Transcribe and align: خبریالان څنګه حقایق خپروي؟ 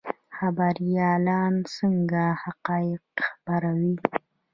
خبریالان 0.35 1.53
څنګه 1.75 2.23
حقایق 2.43 3.05
خپروي؟ 3.27 3.93